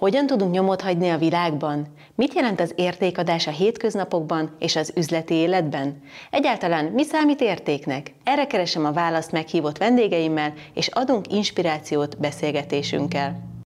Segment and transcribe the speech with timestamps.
[0.00, 1.86] Hogyan tudunk nyomot hagyni a világban?
[2.14, 6.02] Mit jelent az értékadás a hétköznapokban és az üzleti életben?
[6.30, 8.12] Egyáltalán mi számít értéknek?
[8.24, 13.62] Erre keresem a választ meghívott vendégeimmel, és adunk inspirációt beszélgetésünkkel.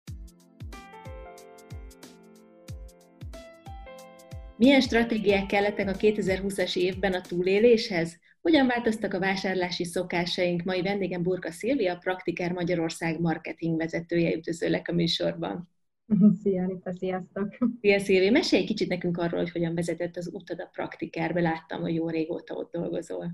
[4.57, 8.17] Milyen stratégiák kellettek a 2020-as évben a túléléshez?
[8.43, 10.63] Hogyan változtak a vásárlási szokásaink?
[10.63, 15.74] Mai vendégem Burka Szilvia, Praktiker Magyarország marketing vezetője, üdvözöllek a műsorban.
[16.43, 17.57] Szia, Rita, sziasztok!
[17.81, 18.31] Szia, Szilvi!
[18.31, 21.41] Mesélj egy kicsit nekünk arról, hogy hogyan vezetett az utad a praktikárbe.
[21.41, 23.31] Láttam, hogy jó régóta ott dolgozol.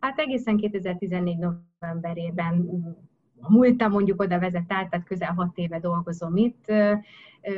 [0.00, 2.54] Hát egészen 2014 novemberében
[3.48, 6.64] múltam mondjuk oda vezet át, tehát közel hat éve dolgozom itt.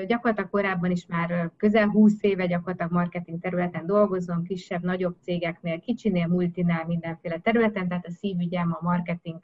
[0.06, 6.26] Gyakorlatilag korábban is már közel 20 éve gyakorlatilag marketing területen dolgozom, kisebb, nagyobb cégeknél, kicsinél,
[6.26, 9.42] multinál, mindenféle területen, tehát a szívügyem a marketing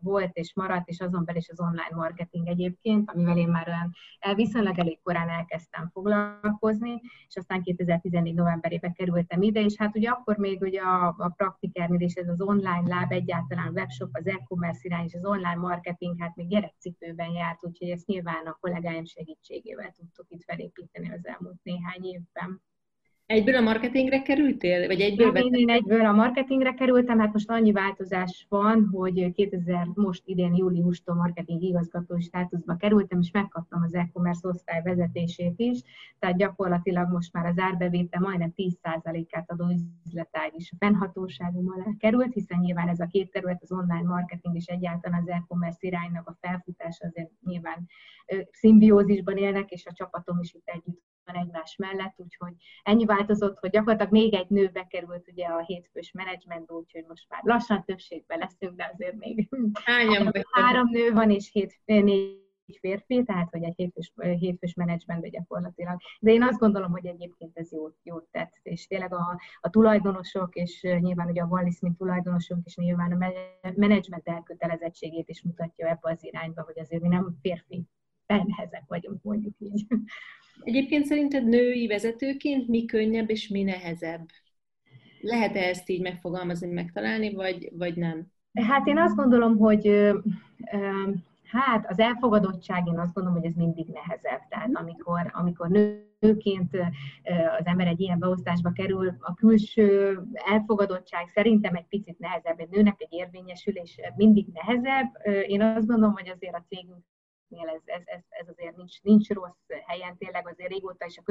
[0.00, 3.94] volt és maradt, és azon belül is az online marketing egyébként, amivel én már olyan
[4.34, 10.36] viszonylag elég korán elkezdtem foglalkozni, és aztán 2014 novemberében kerültem ide, és hát ugye akkor
[10.36, 15.04] még ugye a, a praktikernél és ez az online láb, egyáltalán webshop, az e-commerce irány
[15.04, 19.92] és az online marketing, hát még gyerekcipőben járt, úgyhogy ezt nyilván a kollégáim segítség segítségével
[19.92, 22.62] tudtuk itt felépíteni az elmúlt néhány évben.
[23.30, 24.86] Egyből a marketingre kerültél?
[24.86, 29.86] Vagy egyből én, én egyből a marketingre kerültem, hát most annyi változás van, hogy 2000,
[29.94, 35.82] most idén júliustól marketing igazgatói státuszba kerültem, és megkaptam az e-commerce osztály vezetését is,
[36.18, 39.64] tehát gyakorlatilag most már az árbevétel majdnem 10%-át adó
[40.06, 44.56] üzletág is a fennhatóságom alá került, hiszen nyilván ez a két terület, az online marketing
[44.56, 47.86] és egyáltalán az e-commerce iránynak a felfutása azért nyilván
[48.50, 53.70] szimbiózisban élnek, és a csapatom is itt együtt van egymás mellett, úgyhogy ennyi változott, hogy
[53.70, 58.76] gyakorlatilag még egy nő bekerült ugye a hétfős menedzsmentbe, úgyhogy most már lassan többségben leszünk,
[58.76, 59.48] de azért még
[59.84, 62.48] három, három nő van, és hét, négy
[62.80, 66.00] férfi, tehát hogy egy hétfős, hétfős menedzsmentben gyakorlatilag.
[66.20, 70.54] De én azt gondolom, hogy egyébként ez jót, jót tett, és tényleg a, a tulajdonosok,
[70.54, 73.32] és nyilván ugye a Wallis, mint tulajdonosunk, és nyilván a
[73.76, 77.86] menedzsment elkötelezettségét is mutatja ebbe az irányba, hogy azért mi nem férfi
[78.38, 79.86] nehezek vagyunk, mondjuk így.
[80.64, 84.28] Egyébként szerinted női vezetőként mi könnyebb és mi nehezebb?
[85.20, 88.26] Lehet-e ezt így megfogalmazni, megtalálni, vagy, vagy nem?
[88.54, 90.12] Hát én azt gondolom, hogy
[91.44, 94.40] hát az elfogadottság, én azt gondolom, hogy ez mindig nehezebb.
[94.48, 96.76] Tehát amikor, amikor nőként
[97.58, 100.18] az ember egy ilyen beosztásba kerül, a külső
[100.50, 102.60] elfogadottság szerintem egy picit nehezebb.
[102.60, 105.10] Egy nőnek egy érvényesülés mindig nehezebb.
[105.46, 107.04] Én azt gondolom, hogy azért a cégünk
[107.50, 111.22] ez, ez, ez, ez azért nincs, nincs rossz helyen, tényleg azért régóta is a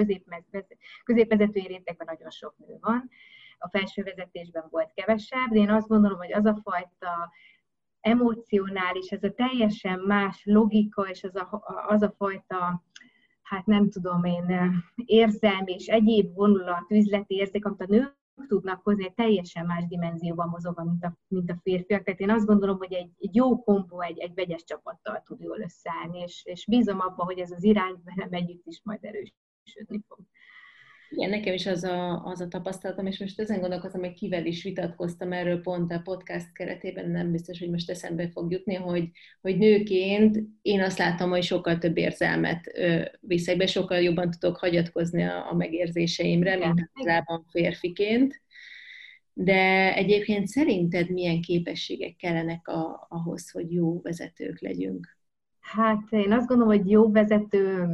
[1.04, 3.10] középvezetői rétegben nagyon sok nő van,
[3.58, 7.32] a felső vezetésben volt kevesebb, de én azt gondolom, hogy az a fajta
[8.02, 12.84] emocionális, ez a teljesen más logika, és az a, az a fajta,
[13.42, 18.18] hát nem tudom én, érzelmi és egyéb vonulat, üzleti érzék, amit a nő
[18.48, 22.04] tudnak hozni, egy teljesen más dimenzióban mozog, mint a, mint a férfiak.
[22.04, 25.60] Tehát én azt gondolom, hogy egy, egy jó kombó, egy, egy vegyes csapattal tud jól
[25.60, 30.20] összeállni, és, és bízom abban, hogy ez az irány velem együtt is majd erősödni fog.
[31.10, 34.64] Igen, nekem is az a, az a tapasztalatom, és most ezen gondolkozom, hogy kivel is
[34.64, 39.10] vitatkoztam erről pont a podcast keretében, nem biztos, hogy most eszembe fog jutni, hogy,
[39.42, 44.58] hogy nőként én azt látom, hogy sokkal több érzelmet ö, viszek be, sokkal jobban tudok
[44.58, 48.42] hagyatkozni a, a megérzéseimre, mint általában férfiként.
[49.34, 55.18] De egyébként szerinted milyen képességek kellenek a, ahhoz, hogy jó vezetők legyünk?
[55.60, 57.88] Hát én azt gondolom, hogy jó vezető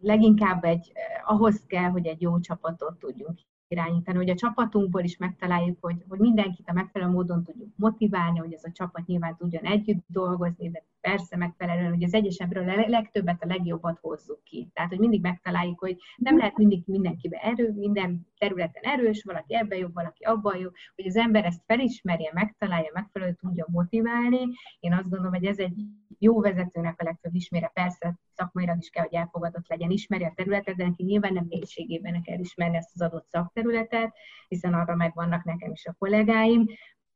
[0.00, 5.16] leginkább egy, eh, ahhoz kell, hogy egy jó csapatot tudjunk irányítani, hogy a csapatunkból is
[5.16, 9.64] megtaláljuk, hogy, hogy mindenkit a megfelelő módon tudjuk motiválni, hogy ez a csapat nyilván tudjon
[9.64, 14.68] együtt dolgozni, de persze megfelelően, hogy az egyesebbről a legtöbbet, a legjobbat hozzuk ki.
[14.72, 19.78] Tehát, hogy mindig megtaláljuk, hogy nem lehet mindig mindenkibe erő, minden területen erős, valaki ebben
[19.78, 24.40] jobb, valaki abban jobb, hogy az ember ezt felismerje, megtalálja, megfelelően tudja motiválni.
[24.80, 25.84] Én azt gondolom, hogy ez egy
[26.18, 30.76] jó vezetőnek a legfőbb ismére, persze szakmailag is kell, hogy elfogadott legyen, ismeri a területet,
[30.76, 34.14] de neki nyilván nem mélységében kell ismerni ezt az adott szakterületet,
[34.48, 36.66] hiszen arra megvannak nekem is a kollégáim,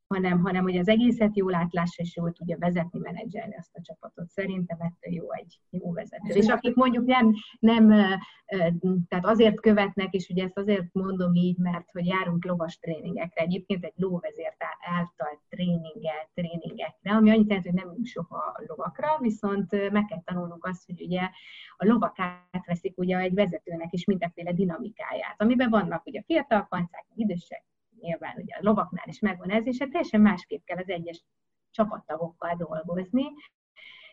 [0.09, 4.29] hanem, hanem hogy az egészet jól átlássa, és jól tudja vezetni, menedzselni azt a csapatot.
[4.29, 6.35] Szerintem ettől jó egy jó vezető.
[6.35, 7.89] És akik mondjuk nem, nem
[9.09, 13.85] tehát azért követnek, és ugye ezt azért mondom így, mert hogy járunk lovas tréningekre, egyébként
[13.85, 20.05] egy lóvezért által tréningel, tréningekre, ami annyit jelent, hogy nem ülünk soha lovakra, viszont meg
[20.05, 21.21] kell tanulnunk azt, hogy ugye
[21.77, 22.17] a lovak
[22.51, 27.65] átveszik ugye egy vezetőnek is mindenféle dinamikáját, amiben vannak ugye fiatal kancák, idősek,
[28.01, 31.25] nyilván ugye a lovaknál is megvan ez, és hát teljesen másképp kell az egyes
[31.71, 33.25] csapattagokkal dolgozni,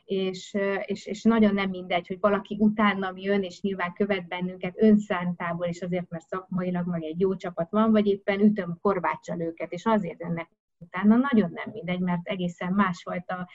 [0.06, 5.66] és, és, és nagyon nem mindegy, hogy valaki utánam jön, és nyilván követ bennünket önszántából,
[5.68, 9.86] és azért, mert szakmailag meg egy jó csapat van, vagy éppen ütöm korbáccsal őket, és
[9.86, 13.48] azért jönnek utána, nagyon nem mindegy, mert egészen másfajta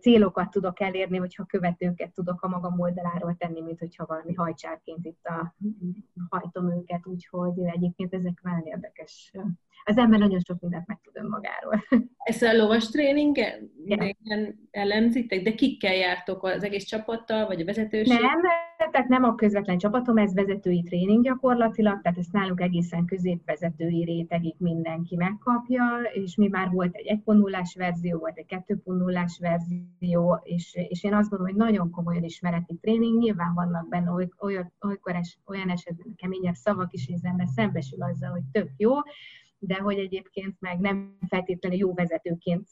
[0.00, 5.24] célokat tudok elérni, hogyha követőket tudok a magam oldaláról tenni, mint hogyha valami hajcsárként itt
[5.24, 5.54] a,
[6.28, 9.32] hajtom őket, úgyhogy egyébként ezek nagyon érdekes.
[9.86, 11.84] Az ember nagyon sok mindent meg tud önmagáról.
[12.16, 13.70] Ezt a lovas tréningen
[14.70, 18.20] elemzitek, de kikkel jártok az egész csapattal, vagy a vezetőség?
[18.20, 18.40] Nem,
[18.90, 24.54] tehát nem a közvetlen csapatom, ez vezetői tréning gyakorlatilag, tehát ezt nálunk egészen középvezetői rétegig
[24.58, 31.04] mindenki megkapja, és mi már volt egy 1.0-ás verzió, volt egy 2.0-ás verzió, és, és
[31.04, 35.70] én azt gondolom, hogy nagyon komolyan ismereti tréning, nyilván vannak benne olyan, olykor es, olyan
[35.70, 38.92] esetben keményebb szavak is, és az ember szembesül azzal, hogy tök jó,
[39.58, 42.68] de hogy egyébként meg nem feltétlenül jó vezetőként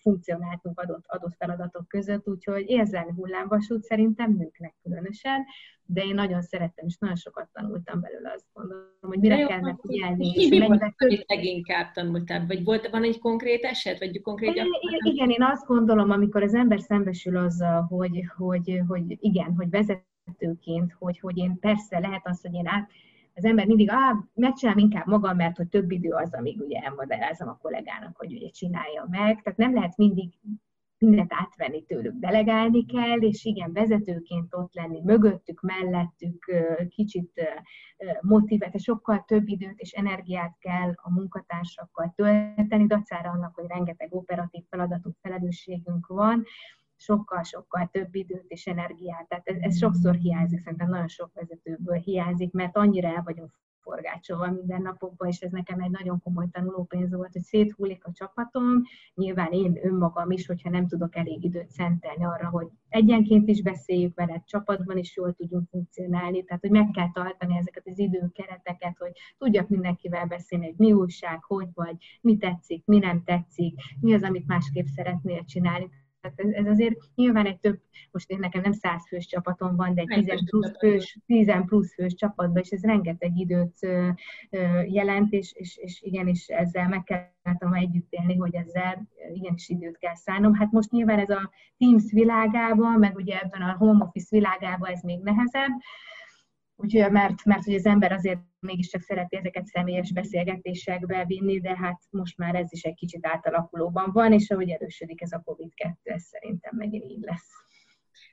[0.00, 5.44] funkcionáltunk adott, adott feladatok között, úgyhogy érzelmi hullámvasút szerintem nőknek különösen,
[5.86, 9.76] de én nagyon szerettem, és nagyon sokat tanultam belőle, azt gondolom, hogy mire jó, kellene
[9.80, 10.32] figyelni.
[10.34, 10.82] És mi volt,
[11.26, 12.46] leginkább tanultál?
[12.46, 14.66] Vagy volt, van egy konkrét eset, vagy konkrét igen,
[15.04, 20.92] igen, én azt gondolom, amikor az ember szembesül azzal, hogy, hogy, hogy igen, hogy vezetőként,
[20.98, 22.90] hogy, hogy én persze lehet az, hogy én át,
[23.36, 27.48] az ember mindig, ah, megcsinálom inkább magam, mert hogy több idő az, amíg ugye elmagyarázom
[27.48, 29.42] a kollégának, hogy ugye csinálja meg.
[29.42, 30.32] Tehát nem lehet mindig
[30.98, 36.44] mindent átvenni tőlük, delegálni kell, és igen, vezetőként ott lenni, mögöttük, mellettük,
[36.88, 37.40] kicsit
[38.20, 44.64] motivált, sokkal több időt és energiát kell a munkatársakkal tölteni, dacára annak, hogy rengeteg operatív
[44.70, 46.44] feladatunk, felelősségünk van,
[46.96, 49.28] sokkal-sokkal több időt és energiát.
[49.28, 53.54] Tehát ez, ez sokszor hiányzik, szerintem nagyon sok vezetőből hiányzik, mert annyira el vagyunk
[53.86, 58.82] forgácsolva minden napokban, és ez nekem egy nagyon komoly tanulópénz volt, hogy széthullik a csapatom,
[59.14, 64.14] nyilván én önmagam is, hogyha nem tudok elég időt szentelni arra, hogy egyenként is beszéljük
[64.14, 69.12] veled, csapatban is jól tudjunk funkcionálni, tehát hogy meg kell tartani ezeket az időkereteket, hogy
[69.38, 74.22] tudjak mindenkivel beszélni, hogy mi újság, hogy vagy, mi tetszik, mi nem tetszik, mi az,
[74.22, 75.88] amit másképp szeretnél csinálni
[76.36, 77.78] ez, ez azért nyilván egy több,
[78.10, 81.94] most én nekem nem száz fős csapatom van, de egy 10 plusz fős, 10 plusz
[81.94, 83.78] fős csapatban, és ez rengeteg időt
[84.86, 90.14] jelent, és, és, és igenis ezzel meg kellett együtt élni, hogy ezzel igenis időt kell
[90.14, 90.54] szállnom.
[90.54, 95.02] Hát most nyilván ez a Teams világában, meg ugye ebben a home office világában ez
[95.02, 95.72] még nehezebb,
[96.76, 102.00] Úgyhogy, mert, mert hogy az ember azért mégiscsak szereti ezeket személyes beszélgetésekbe vinni, de hát
[102.10, 106.22] most már ez is egy kicsit átalakulóban van, és ahogy erősödik ez a COVID-2, ez
[106.22, 107.64] szerintem megint így lesz.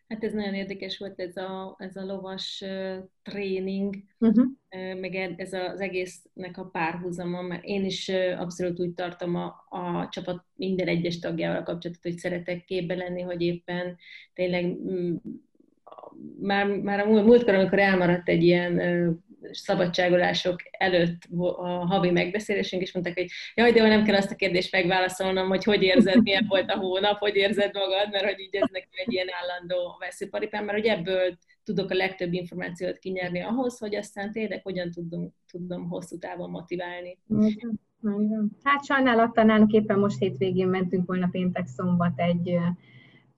[0.08, 4.46] Hát ez nagyon érdekes volt ez a, ez a lovas uh, tréning, uh-huh.
[4.46, 9.66] uh, meg ez az egésznek a párhuzama, mert én is uh, abszolút úgy tartom a,
[9.70, 13.98] a csapat minden egyes tagjával kapcsolatot, hogy szeretek képbe lenni, hogy éppen
[14.34, 15.16] tényleg mm,
[16.42, 18.82] már, már a múltkor, amikor elmaradt egy ilyen
[19.52, 21.22] szabadságolások előtt
[21.58, 25.64] a havi megbeszélésünk, és mondták, hogy jaj, de nem kell azt a kérdést megválaszolnom, hogy
[25.64, 29.14] hogy érzed, milyen volt a hónap, hogy érzed magad, mert hogy így ez nekem egy
[29.14, 34.64] ilyen állandó veszőparipám, mert hogy ebből tudok a legtöbb információt kinyerni ahhoz, hogy aztán tényleg
[34.64, 37.18] hogyan tudom, tudom hosszú távon motiválni.
[38.64, 42.58] Hát sajnálattal nálunk éppen most hétvégén mentünk volna péntek szombat egy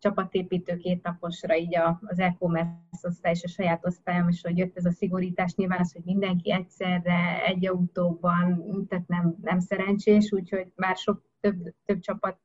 [0.06, 4.86] csapatépítő két naposra így az e-commerce osztály és a saját osztályom, és hogy jött ez
[4.86, 10.96] a szigorítás, nyilván az, hogy mindenki egyszerre egy autóban, tehát nem, nem szerencsés, úgyhogy már
[10.96, 12.40] sok több, több csapat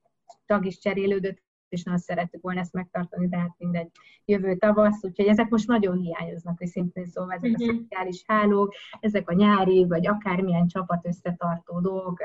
[0.47, 3.91] tag is cserélődött, és nagyon szerettük volna ezt megtartani, de hát mindegy
[4.25, 7.69] jövő tavasz, úgyhogy ezek most nagyon hiányoznak, hogy szintén szóval ezek uh-huh.
[7.69, 7.81] a mhm.
[7.81, 12.21] szociális hálók, ezek a nyári, vagy akármilyen csapat összetartó dolgok,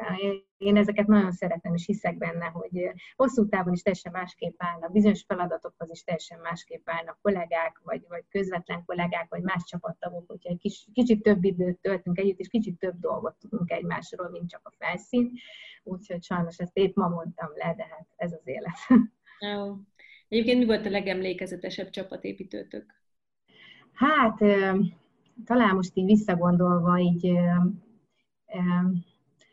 [0.57, 5.23] én ezeket nagyon szeretem, és hiszek benne, hogy hosszú távon is teljesen másképp állnak, bizonyos
[5.27, 10.57] feladatokhoz is teljesen másképp állnak kollégák, vagy, vagy közvetlen kollégák, vagy más csapattagok, hogyha egy
[10.57, 14.73] kis, kicsit több időt töltünk együtt, és kicsit több dolgot tudunk egymásról, mint csak a
[14.77, 15.31] felszín.
[15.83, 18.77] Úgyhogy sajnos ezt épp ma mondtam le, de hát ez az élet.
[19.39, 19.75] Jó.
[20.27, 22.86] Egyébként mi volt a legemlékezetesebb csapatépítőtök?
[23.94, 24.38] Hát,
[25.46, 27.32] talán most így visszagondolva, így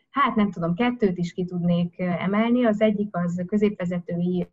[0.09, 2.65] hát nem tudom, kettőt is ki tudnék emelni.
[2.65, 4.47] Az egyik az középvezetői,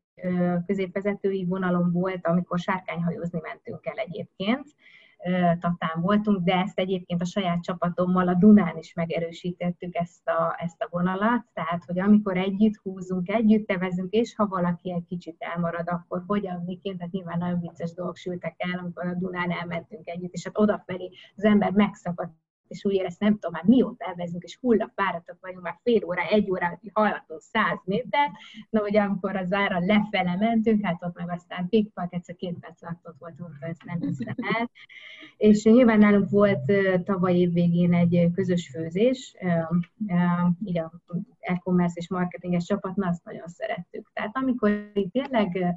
[0.67, 4.75] középvezetői vonalon volt, amikor sárkányhajózni mentünk el egyébként.
[5.61, 10.83] Tatán voltunk, de ezt egyébként a saját csapatommal a Dunán is megerősítettük ezt a, ezt
[10.83, 15.89] a vonalat, tehát hogy amikor együtt húzunk, együtt tevezünk, és ha valaki egy kicsit elmarad,
[15.89, 20.33] akkor hogyan, miként, tehát nyilván nagyon vicces dolgok sültek el, amikor a Dunán elmentünk együtt,
[20.33, 22.33] és hát odafelé az ember megszakadt
[22.71, 26.50] és úgy érez, nem tudom, már mióta elvezünk, és hullafáradtak vagyunk, már fél óra, egy
[26.50, 28.33] óra haladtunk száz métert,
[28.71, 32.83] na hogy amikor az ára lefele mentünk, hát ott meg aztán pikpak, egyszer két perc
[32.83, 34.71] alatt ott voltunk, ezt nem hiszem el.
[35.37, 36.73] És nyilván nálunk volt
[37.05, 39.37] tavaly év végén egy közös főzés,
[40.65, 40.93] így a
[41.41, 44.11] e-commerce és marketinges csapatnak azt nagyon szerettük.
[44.12, 45.75] Tehát amikor tényleg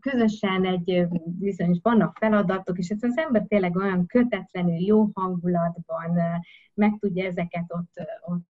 [0.00, 6.12] közösen egy bizonyos vannak feladatok, és ez az ember tényleg olyan kötetlenül, jó hangulatban
[6.74, 8.51] meg tudja ezeket ott, ott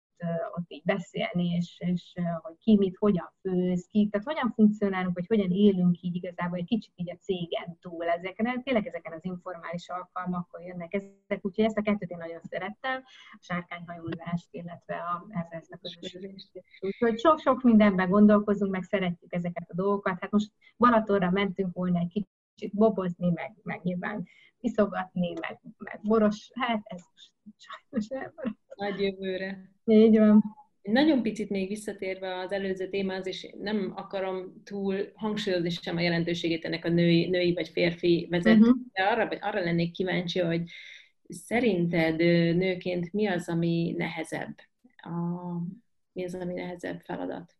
[0.55, 5.27] ott így beszélni, és, és hogy ki mit, hogyan főz, ki, tehát hogyan funkcionálunk, vagy
[5.27, 8.03] hogyan élünk így igazából egy kicsit így a cégen túl.
[8.03, 13.03] Ezeken, tényleg ezeken az informális alkalmakon jönnek ezek, úgyhogy ezt a kettőt én nagyon szerettem,
[13.31, 16.63] a sárkányhajózást, illetve a, ezt a közösségést.
[16.79, 20.19] Úgyhogy sok-sok mindenben gondolkozunk, meg szeretjük ezeket a dolgokat.
[20.19, 22.25] Hát most Balatonra mentünk volna egy
[22.55, 24.27] kicsit bobozni, meg, meg nyilván
[24.59, 28.62] iszogatni, meg, meg boros, hát ez most sajnos elmaradt.
[28.75, 29.69] Nagy jövőre.
[29.85, 30.43] Így van.
[30.81, 36.65] Nagyon picit még visszatérve az előző témához, és nem akarom túl hangsúlyozni sem a jelentőségét
[36.65, 38.77] ennek a női, női vagy férfi vezető, uh-huh.
[38.93, 40.61] de arra, arra lennék kíváncsi, hogy
[41.27, 42.17] szerinted
[42.55, 44.55] nőként mi az, ami nehezebb?
[44.97, 45.09] A,
[46.11, 47.55] mi az, ami nehezebb feladat?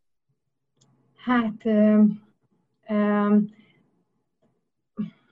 [1.16, 2.04] Hát ö,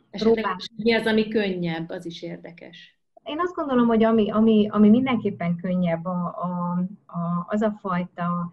[0.09, 0.45] Esetleg
[0.75, 3.00] mi az, ami könnyebb, az is érdekes.
[3.23, 8.51] Én azt gondolom, hogy ami, ami, ami mindenképpen könnyebb, a, a, a, az a fajta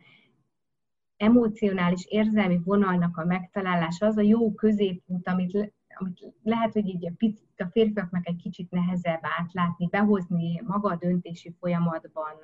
[1.17, 7.13] emocionális, érzelmi vonalnak a megtalálása, az a jó középút, amit, amit lehet, hogy így a,
[7.17, 12.35] picit, a férfiaknak egy kicsit nehezebb átlátni, behozni maga a döntési folyamatban,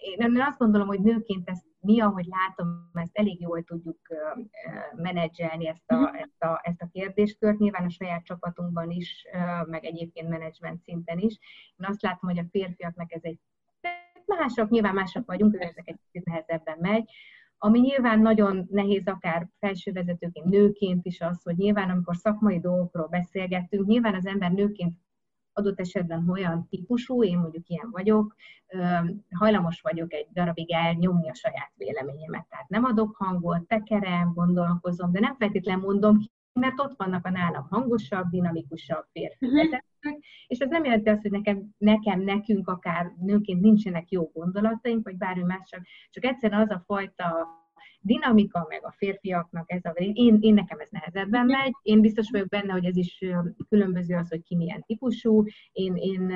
[0.00, 3.98] én azt gondolom, hogy nőként ezt mi, ahogy látom, ezt elég jól tudjuk
[4.96, 6.14] menedzselni ezt a, mhm.
[6.14, 9.24] ezt, a, ezt a kérdéskört, nyilván a saját csapatunkban is,
[9.66, 11.38] meg egyébként menedzsment szinten is.
[11.76, 13.38] Én azt látom, hogy a férfiaknak ez egy
[14.26, 17.10] mások, nyilván mások vagyunk, ezek egy kicsit nehezebben megy.
[17.58, 23.86] Ami nyilván nagyon nehéz akár felsővezetőként, nőként is az, hogy nyilván amikor szakmai dolgokról beszélgettünk,
[23.86, 24.94] nyilván az ember nőként
[25.56, 28.34] adott esetben olyan típusú, én mondjuk ilyen vagyok,
[29.30, 32.46] hajlamos vagyok egy darabig elnyomni a saját véleményemet.
[32.48, 37.30] Tehát nem adok hangot, tekerem, gondolkozom, de nem feltétlenül mondom ki, mert ott vannak a
[37.30, 39.46] nálam hangosabb, dinamikusabb férfi
[40.46, 45.16] és ez nem jelenti azt, hogy nekem, nekem, nekünk akár nőként nincsenek jó gondolataink, vagy
[45.16, 47.48] bármi más, csak, csak egyszerűen az a fajta
[48.06, 52.48] dinamika, meg a férfiaknak ez a, én, én nekem ez nehezebben megy, én biztos vagyok
[52.48, 53.24] benne, hogy ez is
[53.68, 56.32] különböző az, hogy ki milyen típusú, én, én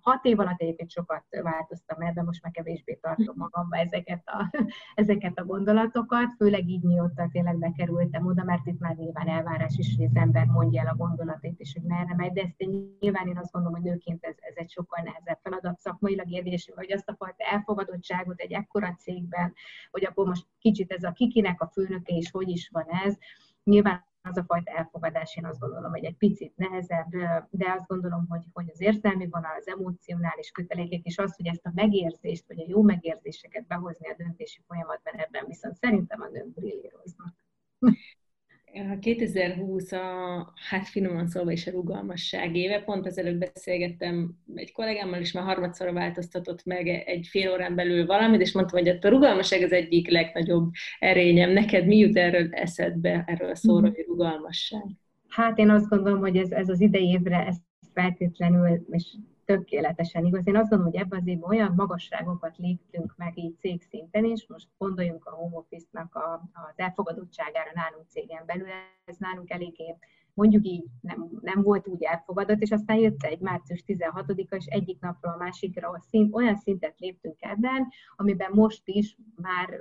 [0.00, 4.50] hat év alatt egyébként sokat változtam de most már kevésbé tartom magamba ezeket a,
[5.02, 9.94] ezeket a gondolatokat, főleg így mióta tényleg bekerültem oda, mert itt már nyilván elvárás is,
[9.96, 13.26] hogy az ember mondja el a gondolatét, és hogy merre megy, de ezt én, nyilván
[13.26, 17.08] én azt gondolom, hogy nőként ez, ez egy sokkal nehezebb feladat szakmailag érvényesül, hogy azt
[17.08, 19.54] a fajta elfogadottságot egy ekkora cégben,
[19.90, 23.16] hogy akkor most kicsit ez a kikinek a főnöke és hogy is van ez.
[23.64, 27.10] Nyilván az a fajta elfogadás, én azt gondolom, hogy egy picit nehezebb,
[27.50, 31.66] de azt gondolom, hogy, hogy az érzelmi vonal, az emocionális kötelékek, és az, hogy ezt
[31.66, 36.54] a megérzést, vagy a jó megérzéseket behozni a döntési folyamatban, ebben viszont szerintem a nők
[36.54, 37.34] brillíroznak.
[39.00, 42.82] 2020 a, hát finoman szólva is a rugalmasság éve.
[42.82, 48.40] Pont ezelőtt beszélgettem egy kollégámmal, és már harmadszor változtatott meg egy fél órán belül valamit,
[48.40, 51.50] és mondtam, hogy a rugalmasság az egyik legnagyobb erényem.
[51.50, 54.84] Neked mi jut erről eszedbe, erről a szóról, hogy rugalmasság?
[55.28, 57.56] Hát én azt gondolom, hogy ez, ez az idei évre ez
[57.92, 59.14] feltétlenül, és
[59.44, 60.46] tökéletesen igaz.
[60.46, 64.68] Én azt gondolom, hogy ebben az évben olyan magasságokat léptünk meg így cégszinten is, most
[64.78, 66.14] gondoljunk a home office-nak
[66.52, 68.66] az elfogadottságára nálunk cégen belül,
[69.04, 69.96] ez nálunk eléggé
[70.34, 75.00] mondjuk így nem, nem volt úgy elfogadott, és aztán jött egy március 16-a, és egyik
[75.00, 79.78] napról a másikra szint, olyan szintet léptünk ebben, amiben most is már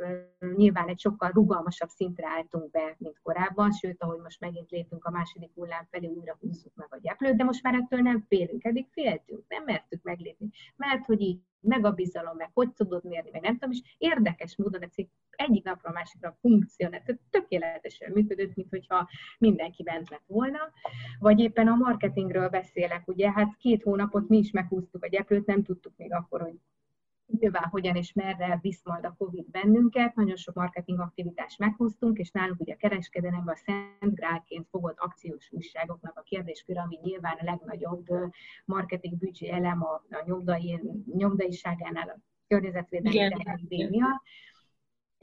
[0.55, 5.11] nyilván egy sokkal rugalmasabb szintre álltunk be, mint korábban, sőt, ahogy most megint lépünk a
[5.11, 8.87] második hullám felé, újra húzzuk meg a gyeplőt, de most már ettől nem félünk, eddig
[8.91, 13.41] féltünk, nem mertük meglépni, mert hogy így meg a bizalom, meg hogy tudod mérni, meg
[13.41, 18.69] nem tudom, és érdekes módon cég egyik napra a másikra funkcionál, tehát tökéletesen működött, mint
[18.69, 20.59] hogyha mindenki bent lett volna,
[21.19, 25.63] vagy éppen a marketingről beszélek, ugye, hát két hónapot mi is meghúztuk a gyeplőt, nem
[25.63, 26.55] tudtuk még akkor, hogy
[27.39, 32.31] nyilván hogyan és merre visz majd a Covid bennünket, nagyon sok marketing aktivitást meghoztunk, és
[32.31, 37.43] nálunk ugye a kereskedelemben a Szent Grálként fogott akciós újságoknak a kérdéskör, ami nyilván a
[37.43, 38.07] legnagyobb
[38.65, 40.81] marketing büdzsé elem a, a nyomdai,
[41.17, 44.21] nyomdaiságánál a környezetvédelmi miatt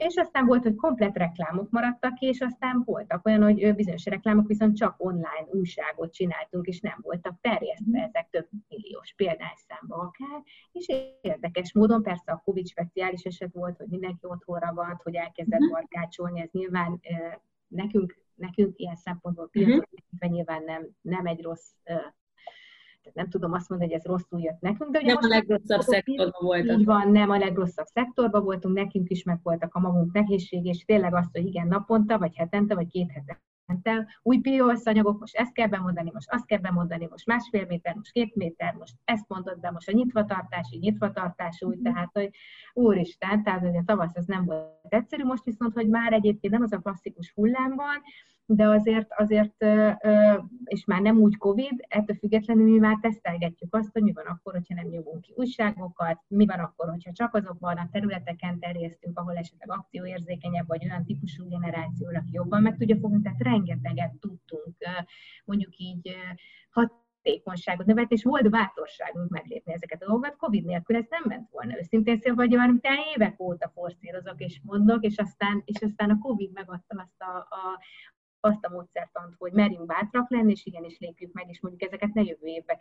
[0.07, 4.47] és aztán volt, hogy komplet reklámok maradtak ki, és aztán voltak olyan, hogy bizonyos reklámok
[4.47, 8.07] viszont csak online újságot csináltunk, és nem voltak terjesztve mhm.
[8.07, 10.85] ezek több milliós példányszámba akár, és
[11.21, 15.71] érdekes módon persze a Covid speciális eset volt, hogy mindenki otthon ragadt, hogy elkezdett mhm.
[15.71, 16.99] barkácsolni, ez nyilván
[17.67, 20.31] nekünk, nekünk ilyen szempontból piacot uh-huh.
[20.31, 21.71] nyilván nem, nem egy rossz
[23.01, 25.81] tehát nem tudom azt mondani, hogy ez rosszul jött nekünk, de ugye nem a legrosszabb
[25.81, 26.79] szektorban voltunk.
[26.79, 30.85] Így van, nem a legrosszabb szektorban voltunk, nekünk is meg voltak a magunk nehézség, és
[30.85, 34.07] tényleg azt, hogy igen, naponta, vagy hetente, vagy két hetente.
[34.21, 38.11] Új POS anyagok, most ezt kell bemondani, most azt kell bemondani, most másfél méter, most
[38.11, 42.29] két méter, most ezt mondod be, most a nyitvatartási, nyitvatartás új, tehát, hogy
[42.73, 46.61] úristen, tehát hogy a tavasz ez nem volt egyszerű, most viszont, hogy már egyébként nem
[46.61, 48.01] az a klasszikus hullám van,
[48.55, 49.65] de azért, azért,
[50.63, 54.53] és már nem úgy Covid, ettől függetlenül mi már tesztelgetjük azt, hogy mi van akkor,
[54.53, 59.35] hogyha nem nyomunk ki újságokat, mi van akkor, hogyha csak azokban a területeken terjesztünk, ahol
[59.35, 64.75] esetleg akcióérzékenyebb, vagy olyan típusú generáció, aki jobban meg tudja fogni, tehát rengeteget tudtunk
[65.45, 66.15] mondjuk így
[67.21, 70.35] hatékonyságot növelni, és volt bátorságunk meglépni ezeket a dolgokat.
[70.35, 71.77] Covid nélkül ez nem ment volna.
[71.77, 76.51] Őszintén szóval, hogy már évek óta forszírozok és mondok, és aztán, és aztán a Covid
[76.53, 77.79] megadta azt a, a,
[78.41, 82.21] azt a módszertant, hogy merjünk bátrak lenni, és igenis lépjük meg, és mondjuk ezeket ne
[82.21, 82.75] jövő évbe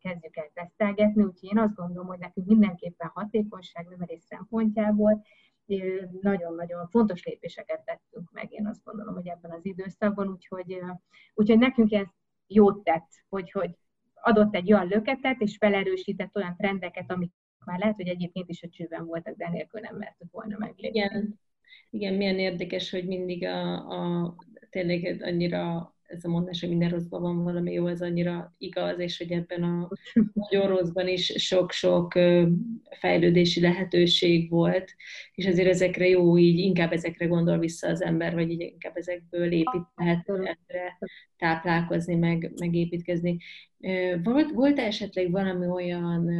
[0.00, 5.24] kezdjük el tesztelgetni, úgyhogy én azt gondolom, hogy nekünk mindenképpen hatékonyság növelés szempontjából
[6.20, 10.80] nagyon-nagyon fontos lépéseket tettünk meg, én azt gondolom, hogy ebben az időszakban, úgyhogy,
[11.34, 12.06] úgyhogy nekünk ez
[12.46, 13.70] jót tett, hogy, hogy
[14.14, 17.32] adott egy olyan löketet, és felerősített olyan trendeket, amik
[17.64, 20.98] már lehet, hogy egyébként is a csőben voltak, de nélkül nem mertük volna meglépni.
[20.98, 21.40] Igen.
[21.90, 24.34] Igen, milyen érdekes, hogy mindig a, a
[24.70, 29.18] tényleg annyira ez a mondás, hogy minden rosszban van valami jó, ez annyira igaz, és
[29.18, 29.88] hogy ebben a
[30.32, 32.12] nagyon rosszban is sok-sok
[32.98, 34.94] fejlődési lehetőség volt,
[35.34, 39.52] és azért ezekre jó, így inkább ezekre gondol vissza az ember, vagy így inkább ezekből
[39.52, 40.98] épít, lehet erre
[41.36, 43.36] táplálkozni, meg, megépítkezni.
[44.22, 46.30] Volt, volt esetleg valami olyan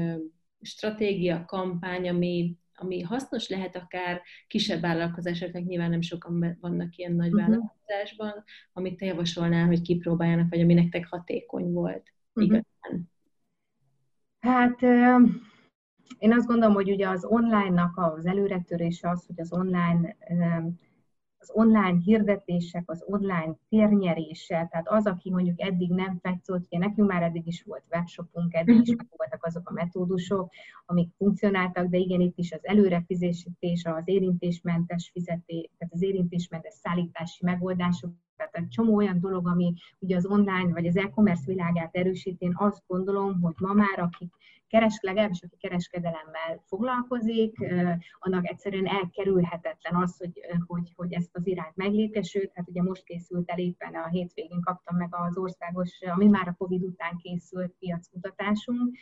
[0.61, 7.33] stratégia, kampány, ami, ami hasznos lehet akár kisebb vállalkozásoknak, nyilván nem sokan vannak ilyen nagy
[7.33, 7.49] uh-huh.
[7.49, 12.45] vállalkozásban, amit te javasolnál, hogy kipróbáljanak, vagy ami nektek hatékony volt uh-huh.
[12.45, 13.11] igazán.
[14.41, 14.83] Hát
[16.19, 20.17] én azt gondolom, hogy ugye az online-nak az előretörése az, hogy az online
[21.49, 27.11] az online hirdetések, az online térnyerése, tehát az, aki mondjuk eddig nem fetszott, ugye nekünk
[27.11, 29.07] már eddig is volt webshopunk, eddig is mhm.
[29.17, 30.51] voltak azok a metódusok,
[30.87, 37.45] amik funkcionáltak, de igen, itt is az előrefizetés, az érintésmentes fizetés, tehát az érintésmentes szállítási
[37.45, 42.41] megoldások, tehát egy csomó olyan dolog, ami ugye az online vagy az e-commerce világát erősít,
[42.41, 44.33] én azt gondolom, hogy ma már, akik
[44.69, 47.57] keres, legalábbis aki kereskedelemmel foglalkozik,
[48.19, 53.05] annak egyszerűen elkerülhetetlen az, hogy, hogy, hogy ezt az irányt meglépje, sőt, hát ugye most
[53.05, 57.75] készült el éppen a hétvégén kaptam meg az országos, ami már a Covid után készült
[57.79, 58.97] piackutatásunk,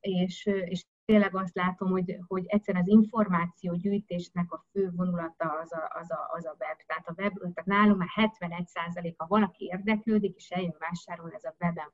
[0.00, 5.72] és, és tényleg azt látom, hogy, hogy egyszerűen az információ gyűjtésnek a fő vonulata az
[5.72, 6.76] a, az a, az a web.
[6.86, 11.54] Tehát a web, tehát nálunk már 71% ha valaki érdeklődik, és eljön vásárolni, ez a
[11.60, 11.92] weben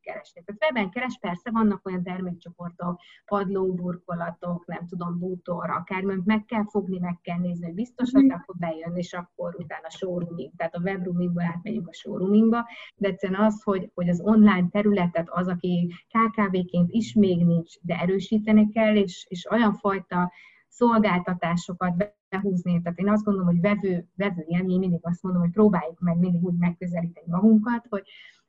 [0.00, 0.42] keresni.
[0.44, 6.98] Tehát webben keres, persze vannak olyan termékcsoportok, padlóburkolatok, nem tudom, bútor, akármi, meg kell fogni,
[6.98, 11.42] meg kell nézni, hogy biztos az, akkor bejön, és akkor utána showrooming, tehát a webroomingból
[11.42, 17.14] átmegyünk a showroomingba, de egyszerűen az, hogy, hogy az online területet az, aki KKV-ként is
[17.14, 20.32] még nincs, de erősíteni kell, és, és olyan fajta
[20.68, 21.94] szolgáltatásokat
[22.28, 22.82] behúzni.
[22.82, 26.44] Tehát én azt gondolom, hogy vevő, vevő élmény, mindig azt mondom, hogy próbáljuk meg mindig
[26.44, 28.02] úgy megközelíteni magunkat, hogy,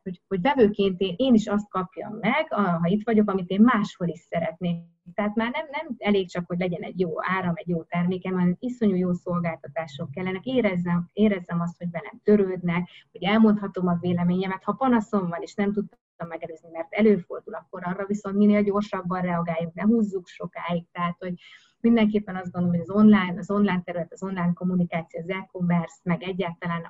[0.04, 4.08] hogy, hogy vevőként én, én is azt kapjam meg, ha itt vagyok, amit én máshol
[4.08, 4.90] is szeretnék.
[5.14, 8.56] Tehát már nem, nem elég csak, hogy legyen egy jó áram, egy jó termékem, hanem
[8.60, 10.46] iszonyú jó szolgáltatások kellenek.
[10.46, 14.64] Érezzem, érezzem azt, hogy velem törődnek, hogy elmondhatom a véleményemet.
[14.64, 19.74] Ha panaszom van, és nem tudtam megelőzni, mert előfordul, akkor arra viszont minél gyorsabban reagáljunk,
[19.74, 20.86] ne húzzuk sokáig.
[20.92, 21.34] Tehát, hogy
[21.80, 26.24] mindenképpen azt gondolom, hogy az online, az online terület, az online kommunikáció, az e-commerce, meg
[26.24, 26.88] egyáltalán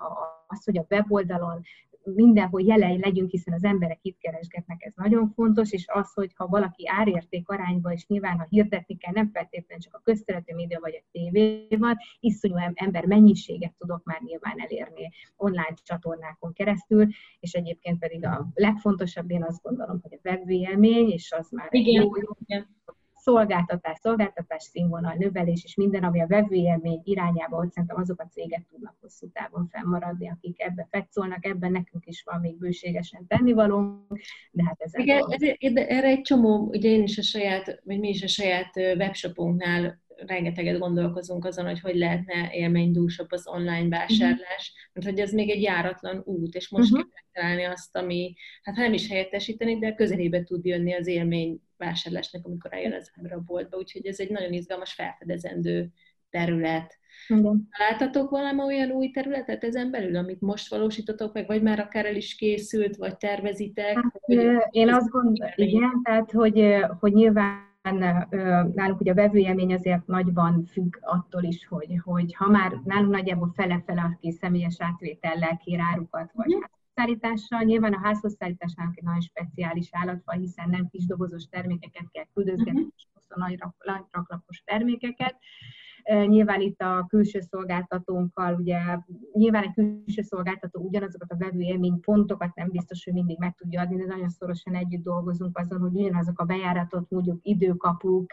[0.47, 1.62] az, hogy a weboldalon
[2.03, 6.47] mindenhol jelen legyünk, hiszen az emberek itt keresgetnek, ez nagyon fontos, és az, hogy ha
[6.47, 11.01] valaki árérték arányba, és nyilván ha hirdetni kell, nem feltétlenül csak a közszerető média vagy
[11.01, 17.07] a tévéval, iszonyú ember mennyiséget tudok már nyilván elérni online csatornákon keresztül,
[17.39, 22.01] és egyébként pedig a legfontosabb, én azt gondolom, hogy a webélmény, és az már Igen.
[22.03, 22.31] jó, jó
[23.21, 28.65] szolgáltatás, szolgáltatás színvonal, növelés és minden, ami a vevőélmény irányába, hogy szerintem azok a cégek
[28.69, 34.07] tudnak hosszú távon fennmaradni, akik ebbe fetszolnak, ebben nekünk is van még bőségesen tennivaló,
[34.51, 38.10] de hát ez Igen, ez, erre egy csomó, ugye én is a saját, vagy mi
[38.10, 45.07] is a saját webshopunknál rengeteget gondolkozunk azon, hogy hogy lehetne élménydúsabb az online vásárlás, mert
[45.07, 47.07] hogy ez még egy járatlan út, és most uh-huh.
[47.07, 51.62] kell megtalálni azt, ami, hát ha nem is helyettesíteni, de közelébe tud jönni az élmény
[51.85, 55.91] vásárlásnak, amikor eljön az ember a boltba, úgyhogy ez egy nagyon izgalmas, felfedezendő
[56.29, 56.99] terület.
[57.27, 57.69] Igen.
[57.77, 62.15] Találtatok valami olyan új területet ezen belül, amit most valósítotok meg, vagy már akár el
[62.15, 63.95] is készült, vagy tervezitek?
[63.95, 67.69] Hát, hogy én azt gondolom, igen, tehát hogy, hogy nyilván
[68.73, 73.51] nálunk ugye a vevőjelmény azért nagyban függ attól is, hogy, hogy ha már nálunk nagyjából
[73.55, 76.59] fele-fele, aki személyes átvétellel kér árukat, vagy mm.
[77.01, 82.79] Szállítással, nyilván a házhozszállításnak egy nagyon speciális állatfaj, hiszen nem kis dobozos termékeket kell küldözgetni,
[82.79, 82.87] mm-hmm.
[83.35, 85.35] nagy, nagy raklapos termékeket,
[86.25, 88.79] Nyilván itt a külső szolgáltatónkkal, ugye
[89.33, 93.81] nyilván egy külső szolgáltató ugyanazokat a vevő élmény pontokat nem biztos, hogy mindig meg tudja
[93.81, 98.31] adni, de nagyon szorosan együtt dolgozunk azon, hogy ugyanazok a bejáratot, mondjuk időkapuk,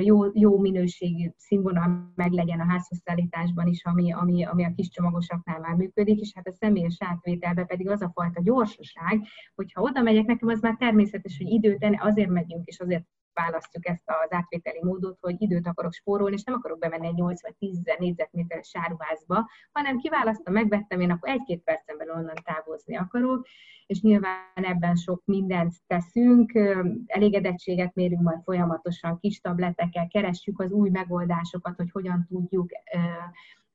[0.00, 5.60] jó, jó minőségű színvonal meg legyen a házhozszállításban is, ami, ami, ami a kis csomagosaknál
[5.60, 9.22] már működik, és hát a személyes átvételbe pedig az a fajta gyorsaság,
[9.54, 13.04] hogyha oda megyek, nekem az már természetes, hogy időt azért megyünk, és azért
[13.36, 17.42] választjuk ezt az átvételi módot, hogy időt akarok spórolni, és nem akarok bemenni egy 8
[17.42, 23.46] vagy 10 négyzetméteres sáruházba, hanem kiválasztom, megvettem, én akkor egy-két percen belül onnan távozni akarok,
[23.86, 26.52] és nyilván ebben sok mindent teszünk,
[27.06, 32.70] elégedettséget mérünk majd folyamatosan kis tabletekkel, keressük az új megoldásokat, hogy hogyan tudjuk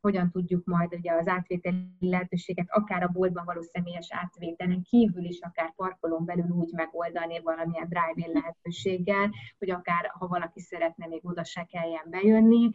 [0.01, 5.39] hogyan tudjuk majd ugye az átvételi lehetőséget akár a boltban való személyes átvételen kívül is,
[5.41, 11.43] akár parkolón belül úgy megoldani valamilyen drive-in lehetőséggel, hogy akár ha valaki szeretne, még oda
[11.43, 12.69] se kelljen bejönni.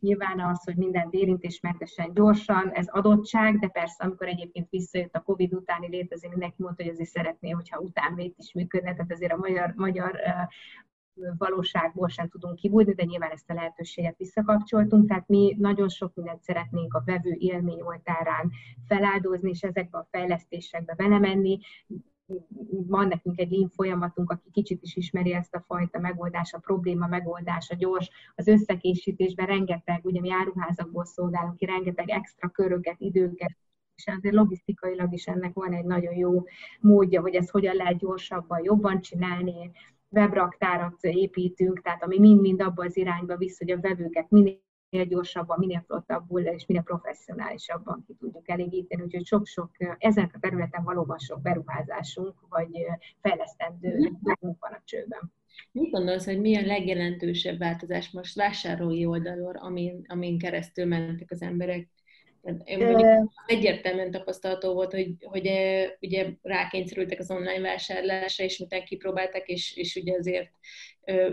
[0.00, 5.54] Nyilván az, hogy mindent érintésmentesen gyorsan, ez adottság, de persze amikor egyébként visszajött a Covid
[5.54, 9.36] utáni lét, azért mindenki mondta, hogy azért szeretné, hogyha utánvét is működne, tehát azért a
[9.36, 10.20] magyar, magyar
[11.38, 16.42] valóságból sem tudunk kibújni, de nyilván ezt a lehetőséget visszakapcsoltunk, tehát mi nagyon sok mindent
[16.42, 18.50] szeretnénk a vevő élmény oltárán
[18.86, 21.58] feláldozni, és ezekbe a fejlesztésekbe belemenni,
[22.86, 27.06] van nekünk egy lean folyamatunk, aki kicsit is ismeri ezt a fajta megoldás, a probléma
[27.06, 33.56] megoldása, gyors, az összekészítésben rengeteg, ugye mi áruházakból szolgálunk ki, rengeteg extra köröket, időket,
[33.94, 36.44] és azért logisztikailag is ennek van egy nagyon jó
[36.80, 39.70] módja, hogy ezt hogyan lehet gyorsabban, jobban csinálni,
[40.10, 45.82] webraktárat építünk, tehát ami mind-mind abba az irányba visz, hogy a vevőket minél gyorsabban, minél
[45.86, 49.02] flottabbul és minél professzionálisabban ki tudjuk elégíteni.
[49.02, 52.86] Úgyhogy sok-sok, ezen a területen valóban sok beruházásunk, vagy
[53.20, 55.32] fejlesztendő dolgunk van a csőben.
[55.72, 61.42] Mit gondolsz, hogy mi a legjelentősebb változás most vásárlói oldalon, amin, amin keresztül mentek az
[61.42, 61.88] emberek
[63.46, 65.50] egyértelműen tapasztalható volt, hogy, hogy
[66.00, 70.50] ugye rákényszerültek az online vásárlásra, és miután kipróbálták, és, és ugye azért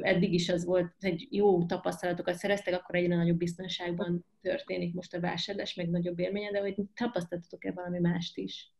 [0.02, 5.20] eddig is az volt, hogy jó tapasztalatokat szereztek, akkor egyre nagyobb biztonságban történik most a
[5.20, 8.72] vásárlás, meg nagyobb élménye, de hogy tapasztaltatok-e valami mást is?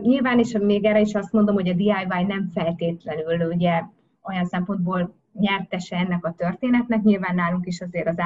[0.00, 3.82] Nyilván is még erre is azt mondom, hogy a DIY nem feltétlenül ugye
[4.22, 7.02] olyan szempontból nyertese ennek a történetnek.
[7.02, 8.18] Nyilván nálunk is azért az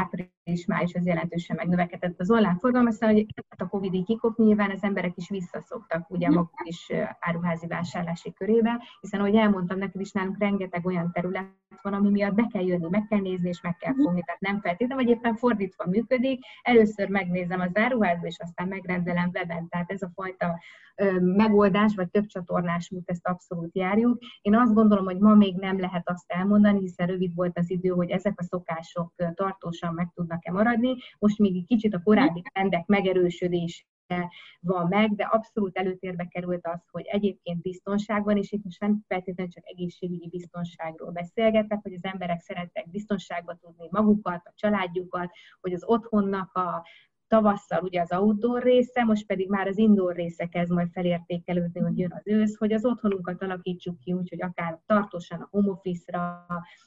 [0.49, 4.83] április-május az jelentősen megnövekedett az online forgalom, aztán, hogy a Covid így kikop, nyilván az
[4.83, 10.39] emberek is visszaszoktak ugye maguk is áruházi vásárlási körébe, hiszen ahogy elmondtam neked is, nálunk
[10.39, 11.47] rengeteg olyan terület
[11.83, 14.61] van, ami miatt be kell jönni, meg kell nézni és meg kell fogni, tehát nem
[14.61, 16.45] feltétlenül, vagy éppen fordítva működik.
[16.63, 19.69] Először megnézem az áruházba, és aztán megrendelem weben.
[19.69, 20.59] Tehát ez a fajta
[21.21, 24.19] megoldás, vagy több csatornás út, ezt abszolút járjuk.
[24.41, 27.89] Én azt gondolom, hogy ma még nem lehet azt elmondani, hiszen rövid volt az idő,
[27.89, 30.09] hogy ezek a szokások tartósan meg
[30.39, 30.97] tudnak-e maradni.
[31.19, 33.87] Most még egy kicsit a korábbi trendek megerősödés
[34.61, 39.53] van meg, de abszolút előtérbe került az, hogy egyébként biztonságban, és itt most nem feltétlenül
[39.53, 45.85] csak egészségügyi biztonságról beszélgetek, hogy az emberek szeretnek biztonságba tudni magukat, a családjukat, hogy az
[45.85, 46.87] otthonnak a
[47.29, 51.99] tavasszal ugye az outdoor része, most pedig már az indoor része kezd majd felértékelődni, hogy
[51.99, 56.47] jön az ősz, hogy az otthonunkat alakítsuk ki úgy, hogy akár tartósan a home office-ra,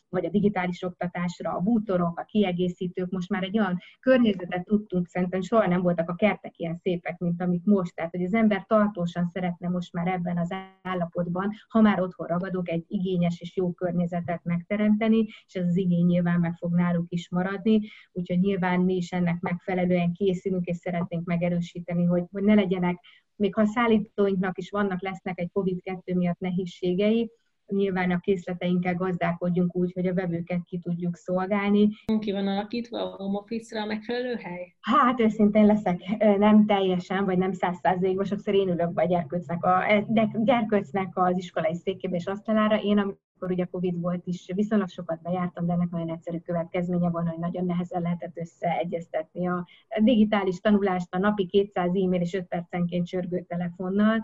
[0.10, 5.42] vagy a digitális oktatásra, a bútorok, a kiegészítők, most már egy olyan környezetet tudtunk, szerintem
[5.42, 9.28] soha nem voltak a kertek ilyen szépek, mint amik most, tehát hogy az ember tartósan
[9.28, 14.44] szeretne most már ebben az állapotban, ha már otthon ragadok, egy igényes és jó környezetet
[14.44, 19.12] megteremteni, és ez az igény nyilván meg fog náluk is maradni, úgyhogy nyilván mi is
[19.12, 23.00] ennek megfelelően készülünk, és szeretnénk megerősíteni, hogy, hogy ne legyenek,
[23.36, 27.32] még ha a szállítóinknak is vannak, lesznek egy COVID-2 miatt nehézségei,
[27.66, 31.90] nyilván a készleteinkkel gazdálkodjunk úgy, hogy a vevőket ki tudjuk szolgálni.
[32.20, 34.76] Ki van alakítva a home office-ra a megfelelő hely?
[34.80, 36.02] Hát őszintén leszek
[36.38, 37.80] nem teljesen, vagy nem száz
[38.24, 42.82] sokszor én ülök be a gyerkőcnek, a, de gyerkőcnek az iskolai székébe és asztalára.
[42.82, 47.28] Én amikor ugye Covid volt is, viszonylag sokat bejártam, de ennek nagyon egyszerű következménye van,
[47.28, 49.68] hogy nagyon nehezen lehetett összeegyeztetni a
[50.02, 54.22] digitális tanulást a napi 200 e-mail és 5 percenként csörgő telefonnal,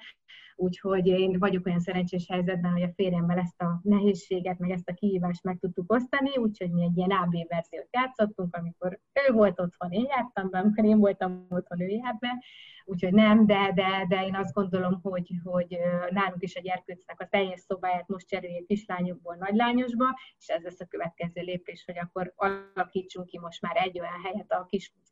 [0.60, 4.94] Úgyhogy én vagyok olyan szerencsés helyzetben, hogy a férjemmel ezt a nehézséget, meg ezt a
[4.94, 9.92] kihívást meg tudtuk osztani, úgyhogy mi egy ilyen AB verziót játszottunk, amikor ő volt otthon,
[9.92, 12.44] én jártam be, amikor én voltam otthon, ő járt be,
[12.86, 15.78] úgyhogy nem, de, de, de én azt gondolom, hogy, hogy
[16.10, 20.06] nálunk is a gyerkőcnek a teljes szobáját most cseréljét kislányokból nagylányosba,
[20.38, 24.52] és ez lesz a következő lépés, hogy akkor alakítsunk ki most már egy olyan helyet
[24.52, 24.66] a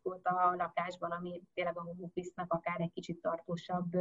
[0.05, 3.91] kiskuckót a lakásban, ami tényleg a home akár egy kicsit tartósabb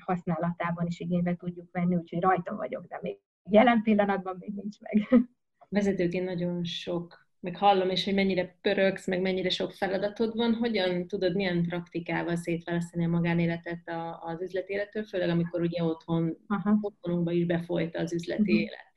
[0.00, 3.18] használatában is igénybe tudjuk venni, úgyhogy rajta vagyok, de még
[3.50, 5.28] jelen pillanatban még nincs meg.
[5.68, 10.54] Vezetőként nagyon sok, meg hallom is, hogy mennyire pöröksz, meg mennyire sok feladatod van.
[10.54, 16.78] Hogyan tudod, milyen praktikával szétválasztani a magánéletet az üzletélettől, főleg amikor ugye otthon, Aha.
[16.80, 18.58] otthonunkba is befolyt az üzleti uh-huh.
[18.58, 18.88] élet?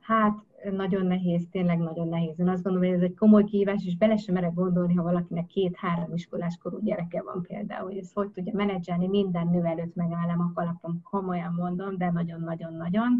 [0.00, 0.34] Hát
[0.72, 2.38] nagyon nehéz, tényleg nagyon nehéz.
[2.38, 5.46] Én azt gondolom, hogy ez egy komoly kihívás, és bele sem merek gondolni, ha valakinek
[5.46, 10.40] két-három iskolás korú gyereke van például, hogy ezt hogy tudja menedzselni, minden nő előtt megállom
[10.40, 13.18] a kalapom, komolyan mondom, de nagyon-nagyon-nagyon.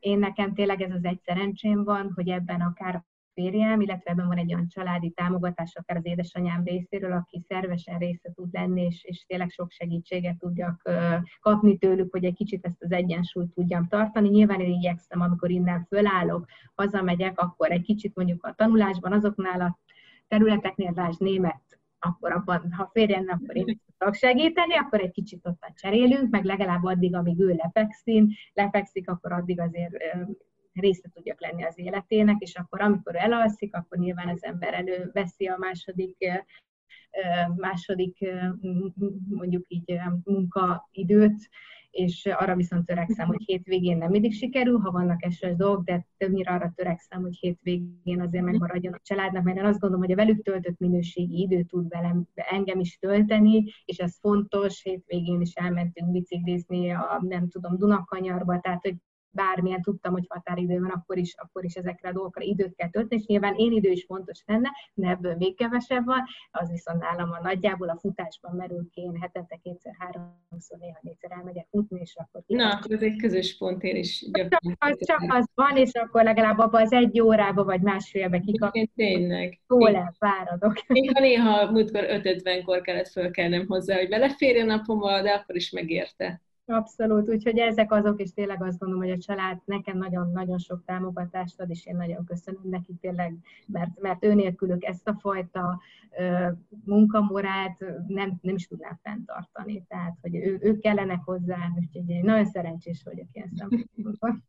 [0.00, 3.04] Én nekem tényleg ez az egy szerencsém van, hogy ebben akár
[3.38, 8.32] férjem, illetve ebben van egy olyan családi támogatás, akár az édesanyám részéről, aki szervesen része
[8.34, 10.90] tud lenni, és, és tényleg sok segítséget tudjak
[11.40, 14.28] kapni tőlük, hogy egy kicsit ezt az egyensúlyt tudjam tartani.
[14.28, 19.78] Nyilván én igyekszem, amikor innen fölállok, hazamegyek, akkor egy kicsit mondjuk a tanulásban azoknál a
[20.28, 21.62] területeknél, lásd német,
[21.98, 26.84] akkor abban, ha férjen, akkor én tudok segíteni, akkor egy kicsit ott cserélünk, meg legalább
[26.84, 29.94] addig, amíg ő lefekszin, lefekszik, akkor addig azért
[30.72, 35.56] része tudjak lenni az életének, és akkor amikor elalszik, akkor nyilván az ember előveszi a
[35.58, 36.16] második
[37.56, 38.18] második
[39.28, 41.48] mondjuk így munkaidőt,
[41.90, 46.52] és arra viszont törekszem, hogy hétvégén nem mindig sikerül, ha vannak eses dolgok, de többnyire
[46.52, 50.42] arra törekszem, hogy hétvégén azért megmaradjon a családnak, mert én azt gondolom, hogy a velük
[50.42, 56.90] töltött minőségi idő tud velem, engem is tölteni, és ez fontos, hétvégén is elmentünk biciklizni
[56.90, 58.96] a, nem tudom, Dunakanyarba, tehát hogy
[59.38, 63.20] bármilyen tudtam, hogy határidő van, akkor is, akkor is ezekre a dolgokra időt kell tölteni,
[63.20, 67.30] és nyilván én idő is fontos lenne, de ebből még kevesebb van, az viszont nálam
[67.32, 72.16] a nagyjából a futásban merül ki, én hetente kétszer, háromszor, néha négyszer elmegyek futni, és
[72.16, 72.42] akkor...
[72.46, 76.22] Na, akkor ez egy közös pont, én is Csak az, csak az van, és akkor
[76.22, 78.90] legalább abban az egy órába, vagy másfélbe kikapom.
[78.94, 79.60] Tényleg.
[79.68, 80.86] Jól elfáradok.
[80.86, 86.42] Néha, néha múltkor 5.50-kor kellett fölkelnem hozzá, hogy beleférjen napommal, de akkor is megérte.
[86.70, 91.60] Abszolút, úgyhogy ezek azok, és tényleg azt gondolom, hogy a család nekem nagyon-nagyon sok támogatást
[91.60, 95.80] ad, és én nagyon köszönöm neki tényleg, mert, mert ő nélkülük ezt a fajta
[96.18, 96.48] ö,
[96.84, 99.84] munkamorát nem, nem is tudnám fenntartani.
[99.88, 104.42] Tehát, hogy ő, ők kellenek hozzá, úgyhogy én nagyon szerencsés vagyok ilyen szempontból.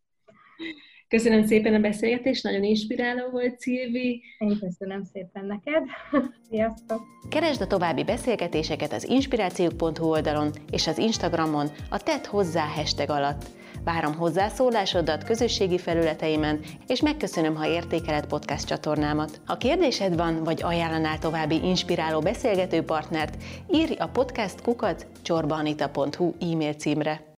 [1.09, 4.21] Köszönöm szépen a beszélgetést, nagyon inspiráló volt, Szilvi.
[4.37, 5.83] Én köszönöm szépen neked.
[6.49, 7.01] Sziasztok!
[7.29, 13.45] Keresd a további beszélgetéseket az inspirációk.hu oldalon és az Instagramon a Tett hozzá hashtag alatt.
[13.83, 19.41] Várom hozzászólásodat közösségi felületeimen, és megköszönöm, ha értékeled podcast csatornámat.
[19.45, 26.73] Ha kérdésed van, vagy ajánlanál további inspiráló beszélgető partnert, írj a podcast kukat csorbanita.hu e-mail
[26.73, 27.27] címre.